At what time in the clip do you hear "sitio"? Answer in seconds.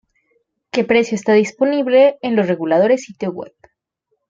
3.03-3.29